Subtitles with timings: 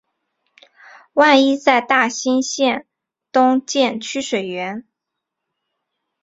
[1.13, 2.87] 万炜在大兴县
[3.31, 4.87] 东建曲水园。